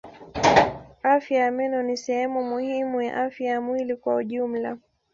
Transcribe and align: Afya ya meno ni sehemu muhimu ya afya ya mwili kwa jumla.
Afya 1.03 1.39
ya 1.39 1.51
meno 1.51 1.83
ni 1.83 1.97
sehemu 1.97 2.43
muhimu 2.43 3.01
ya 3.01 3.23
afya 3.23 3.47
ya 3.51 3.61
mwili 3.61 3.95
kwa 3.95 4.23
jumla. 4.23 4.77